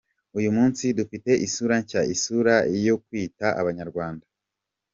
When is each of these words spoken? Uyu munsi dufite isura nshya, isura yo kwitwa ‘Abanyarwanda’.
Uyu 0.37 0.49
munsi 0.57 0.83
dufite 0.99 1.31
isura 1.45 1.75
nshya, 1.83 2.01
isura 2.15 2.55
yo 2.87 2.95
kwitwa 3.03 3.47
‘Abanyarwanda’. 3.61 4.25